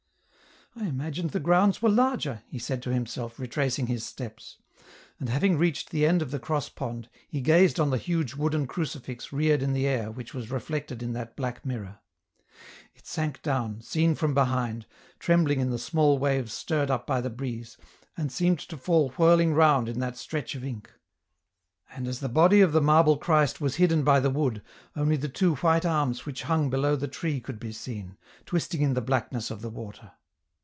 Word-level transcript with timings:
"I 0.81 0.85
imagined 0.85 1.31
the 1.31 1.41
grounds 1.41 1.81
were 1.81 1.89
larger," 1.89 2.43
he 2.47 2.57
said 2.57 2.81
to 2.83 2.93
himself, 2.93 3.37
retracing 3.37 3.87
his 3.87 4.05
steps; 4.05 4.57
and 5.19 5.27
having 5.27 5.57
reached 5.57 5.89
the 5.89 6.05
end 6.05 6.21
of 6.21 6.31
the 6.31 6.39
cross 6.39 6.69
pond, 6.69 7.09
he 7.27 7.41
gazed 7.41 7.77
on 7.77 7.89
the 7.89 7.97
huge 7.97 8.35
wooden 8.35 8.65
crucifix 8.67 9.33
reared 9.33 9.61
in 9.61 9.73
the 9.73 9.85
air 9.85 10.09
which 10.11 10.33
was 10.33 10.49
reflected 10.49 11.03
in 11.03 11.11
that 11.11 11.35
black 11.35 11.65
mirror. 11.65 11.99
It 12.95 13.05
sank 13.05 13.41
down, 13.41 13.81
seen 13.81 14.15
from 14.15 14.33
behind, 14.33 14.85
trembling 15.19 15.59
in 15.59 15.71
the 15.71 15.77
small 15.77 16.17
waves 16.17 16.53
stirred 16.53 16.89
up 16.89 17.05
by 17.05 17.19
the 17.19 17.29
breeze, 17.29 17.75
and 18.15 18.31
seemed 18.31 18.59
to 18.59 18.77
fall 18.77 19.09
whirling 19.17 19.53
round 19.53 19.89
in 19.89 19.99
that 19.99 20.15
stretch 20.15 20.55
of 20.55 20.63
ink. 20.63 20.89
And 21.93 22.07
as 22.07 22.21
the 22.21 22.29
body 22.29 22.61
of 22.61 22.71
the 22.71 22.79
marble 22.81 23.17
Christ 23.17 23.59
was 23.59 23.75
hidden 23.75 24.05
by 24.05 24.21
the 24.21 24.29
wood, 24.29 24.61
only 24.95 25.17
the 25.17 25.27
two 25.27 25.55
white 25.55 25.85
arms 25.85 26.25
which 26.25 26.43
hung 26.43 26.69
below 26.69 26.95
the 26.95 27.09
tree 27.09 27.41
could 27.41 27.59
be 27.59 27.73
seen, 27.73 28.15
twisted 28.45 28.79
in 28.79 28.93
the 28.93 29.01
blackness 29.01 29.51
of 29.51 29.61
the 29.61 29.69
water. 29.69 30.13